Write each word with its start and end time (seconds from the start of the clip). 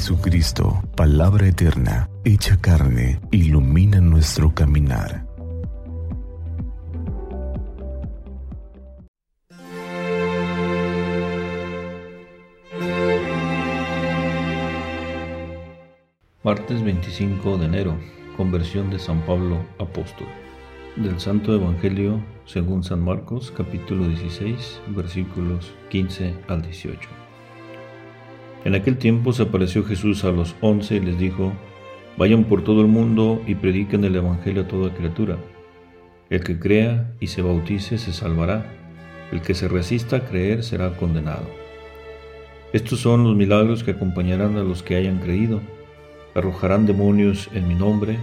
Jesucristo, 0.00 0.82
palabra 0.96 1.46
eterna, 1.46 2.08
hecha 2.24 2.58
carne, 2.58 3.20
ilumina 3.30 4.00
nuestro 4.00 4.54
caminar. 4.54 5.26
Martes 16.42 16.82
25 16.82 17.58
de 17.58 17.66
enero, 17.66 18.00
conversión 18.38 18.88
de 18.88 18.98
San 18.98 19.20
Pablo 19.26 19.62
apóstol. 19.78 20.28
Del 20.96 21.20
Santo 21.20 21.54
Evangelio 21.54 22.24
según 22.46 22.82
San 22.82 23.04
Marcos, 23.04 23.52
capítulo 23.54 24.08
16, 24.08 24.80
versículos 24.96 25.74
15 25.90 26.34
al 26.48 26.62
18. 26.62 27.29
En 28.64 28.74
aquel 28.74 28.98
tiempo 28.98 29.32
se 29.32 29.44
apareció 29.44 29.84
Jesús 29.84 30.24
a 30.24 30.30
los 30.30 30.54
once 30.60 30.96
y 30.96 31.00
les 31.00 31.18
dijo, 31.18 31.52
Vayan 32.16 32.44
por 32.44 32.62
todo 32.62 32.80
el 32.82 32.88
mundo 32.88 33.42
y 33.46 33.54
prediquen 33.54 34.04
el 34.04 34.16
Evangelio 34.16 34.62
a 34.62 34.68
toda 34.68 34.94
criatura. 34.94 35.38
El 36.28 36.44
que 36.44 36.58
crea 36.58 37.12
y 37.20 37.28
se 37.28 37.42
bautice 37.42 37.98
se 37.98 38.12
salvará, 38.12 38.66
el 39.32 39.40
que 39.40 39.54
se 39.54 39.68
resista 39.68 40.16
a 40.16 40.24
creer 40.24 40.62
será 40.62 40.96
condenado. 40.96 41.46
Estos 42.72 43.00
son 43.00 43.24
los 43.24 43.36
milagros 43.36 43.82
que 43.82 43.92
acompañarán 43.92 44.56
a 44.56 44.62
los 44.62 44.82
que 44.82 44.96
hayan 44.96 45.18
creído 45.18 45.60
arrojarán 46.34 46.86
demonios 46.86 47.48
en 47.52 47.68
mi 47.68 47.74
nombre, 47.74 48.18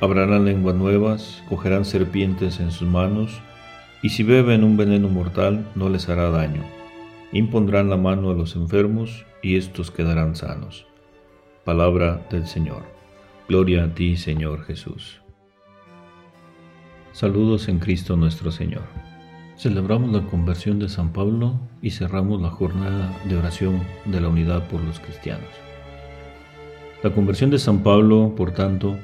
hablarán 0.00 0.44
lenguas 0.44 0.74
nuevas, 0.74 1.42
cogerán 1.48 1.84
serpientes 1.84 2.60
en 2.60 2.70
sus 2.70 2.88
manos, 2.88 3.40
y 4.02 4.10
si 4.10 4.22
beben 4.22 4.64
un 4.64 4.76
veneno 4.76 5.08
mortal 5.08 5.66
no 5.74 5.88
les 5.88 6.08
hará 6.08 6.30
daño. 6.30 6.62
Impondrán 7.32 7.90
la 7.90 7.96
mano 7.96 8.30
a 8.30 8.34
los 8.34 8.54
enfermos 8.56 9.24
y 9.44 9.56
estos 9.56 9.90
quedarán 9.90 10.34
sanos. 10.34 10.86
Palabra 11.64 12.26
del 12.30 12.46
Señor. 12.46 12.82
Gloria 13.46 13.84
a 13.84 13.94
ti, 13.94 14.16
Señor 14.16 14.64
Jesús. 14.64 15.20
Saludos 17.12 17.68
en 17.68 17.78
Cristo 17.78 18.16
nuestro 18.16 18.50
Señor. 18.50 18.84
Celebramos 19.58 20.10
la 20.12 20.26
conversión 20.30 20.78
de 20.78 20.88
San 20.88 21.12
Pablo 21.12 21.60
y 21.82 21.90
cerramos 21.90 22.40
la 22.40 22.48
jornada 22.48 23.14
de 23.26 23.36
oración 23.36 23.82
de 24.06 24.22
la 24.22 24.28
unidad 24.28 24.66
por 24.68 24.82
los 24.82 24.98
cristianos. 24.98 25.50
La 27.02 27.10
conversión 27.10 27.50
de 27.50 27.58
San 27.58 27.82
Pablo, 27.82 28.32
por 28.34 28.52
tanto, 28.52 28.96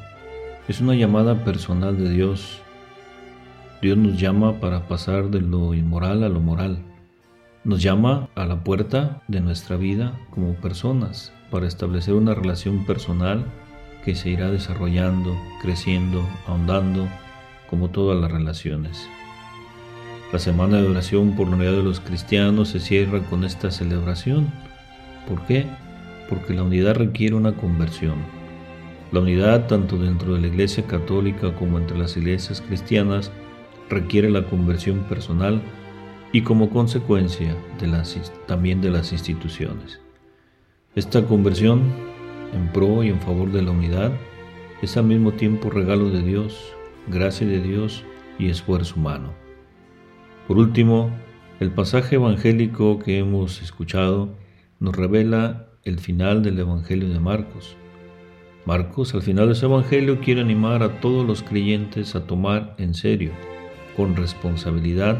es 0.68 0.80
una 0.80 0.94
llamada 0.94 1.44
personal 1.44 1.98
de 1.98 2.08
Dios. 2.08 2.62
Dios 3.82 3.98
nos 3.98 4.18
llama 4.18 4.58
para 4.58 4.88
pasar 4.88 5.28
de 5.28 5.42
lo 5.42 5.74
inmoral 5.74 6.24
a 6.24 6.30
lo 6.30 6.40
moral. 6.40 6.89
Nos 7.64 7.82
llama 7.82 8.28
a 8.34 8.46
la 8.46 8.64
puerta 8.64 9.22
de 9.28 9.40
nuestra 9.40 9.76
vida 9.76 10.18
como 10.30 10.54
personas 10.54 11.32
para 11.50 11.66
establecer 11.66 12.14
una 12.14 12.34
relación 12.34 12.86
personal 12.86 13.44
que 14.04 14.14
se 14.14 14.30
irá 14.30 14.50
desarrollando, 14.50 15.36
creciendo, 15.60 16.26
ahondando, 16.46 17.08
como 17.68 17.90
todas 17.90 18.20
las 18.20 18.30
relaciones. 18.30 19.06
La 20.32 20.38
semana 20.38 20.78
de 20.80 20.88
oración 20.88 21.36
por 21.36 21.48
la 21.48 21.56
unidad 21.56 21.72
de 21.72 21.82
los 21.82 22.00
cristianos 22.00 22.68
se 22.68 22.80
cierra 22.80 23.20
con 23.28 23.44
esta 23.44 23.70
celebración. 23.70 24.50
¿Por 25.28 25.44
qué? 25.46 25.66
porque 26.30 26.54
la 26.54 26.62
unidad 26.62 26.94
requiere 26.94 27.34
una 27.34 27.52
conversión. 27.52 28.14
La 29.10 29.18
unidad, 29.18 29.66
tanto 29.66 29.98
dentro 29.98 30.34
de 30.34 30.40
la 30.40 30.46
Iglesia 30.46 30.86
católica 30.86 31.52
como 31.56 31.76
entre 31.78 31.98
las 31.98 32.16
iglesias 32.16 32.62
cristianas, 32.62 33.32
requiere 33.90 34.30
la 34.30 34.44
conversión 34.44 35.00
personal 35.00 35.60
y 36.32 36.42
como 36.42 36.70
consecuencia 36.70 37.56
también 38.46 38.80
de 38.80 38.90
las 38.90 39.12
instituciones. 39.12 40.00
Esta 40.94 41.24
conversión, 41.24 41.82
en 42.52 42.68
pro 42.72 43.02
y 43.02 43.08
en 43.08 43.20
favor 43.20 43.50
de 43.52 43.62
la 43.62 43.70
unidad, 43.70 44.12
es 44.82 44.96
al 44.96 45.04
mismo 45.04 45.32
tiempo 45.32 45.70
regalo 45.70 46.10
de 46.10 46.22
Dios, 46.22 46.74
gracia 47.08 47.46
de 47.46 47.60
Dios 47.60 48.04
y 48.38 48.48
esfuerzo 48.48 48.96
humano. 48.96 49.32
Por 50.46 50.58
último, 50.58 51.10
el 51.60 51.70
pasaje 51.70 52.16
evangélico 52.16 52.98
que 52.98 53.18
hemos 53.18 53.62
escuchado 53.62 54.34
nos 54.78 54.96
revela 54.96 55.68
el 55.84 55.98
final 55.98 56.42
del 56.42 56.58
Evangelio 56.58 57.08
de 57.08 57.20
Marcos. 57.20 57.76
Marcos 58.64 59.14
al 59.14 59.22
final 59.22 59.48
de 59.48 59.54
su 59.54 59.66
Evangelio 59.66 60.20
quiere 60.20 60.40
animar 60.40 60.82
a 60.82 61.00
todos 61.00 61.26
los 61.26 61.42
creyentes 61.42 62.14
a 62.14 62.26
tomar 62.26 62.74
en 62.78 62.94
serio, 62.94 63.32
con 63.96 64.16
responsabilidad, 64.16 65.18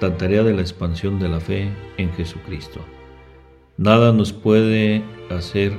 la 0.00 0.16
tarea 0.16 0.42
de 0.42 0.54
la 0.54 0.60
expansión 0.60 1.18
de 1.18 1.28
la 1.28 1.40
fe 1.40 1.70
en 1.96 2.12
Jesucristo. 2.12 2.80
Nada 3.76 4.12
nos 4.12 4.32
puede 4.32 5.02
hacer 5.30 5.72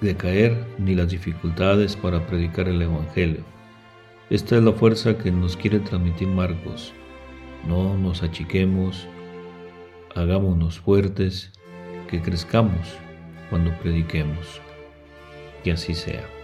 decaer 0.00 0.66
ni 0.78 0.94
las 0.94 1.08
dificultades 1.08 1.96
para 1.96 2.26
predicar 2.26 2.68
el 2.68 2.82
Evangelio. 2.82 3.44
Esta 4.30 4.56
es 4.56 4.62
la 4.62 4.72
fuerza 4.72 5.16
que 5.18 5.30
nos 5.30 5.56
quiere 5.56 5.80
transmitir 5.80 6.28
Marcos. 6.28 6.92
No 7.66 7.96
nos 7.96 8.22
achiquemos, 8.22 9.06
hagámonos 10.14 10.80
fuertes, 10.80 11.52
que 12.08 12.20
crezcamos 12.20 12.96
cuando 13.50 13.76
prediquemos. 13.78 14.60
Que 15.62 15.72
así 15.72 15.94
sea. 15.94 16.35